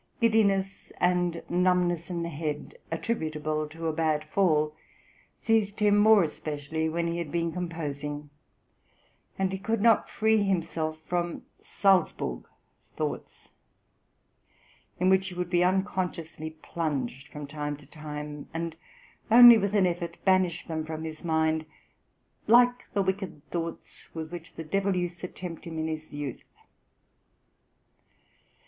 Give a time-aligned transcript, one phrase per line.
[0.19, 4.75] Giddiness and numbness in the head, attributable to a bad fall,
[5.39, 8.31] seized him more especially when he had been composing,
[9.37, 12.47] and he could not free himself from "Salzburg
[12.97, 13.49] thoughts,"
[14.99, 18.75] in which he would be unconsciously plunged for some time, and
[19.29, 21.63] only with an effort banish them from his mind
[22.47, 26.55] "like the wicked thoughts with which the devil used to tempt him in his youth."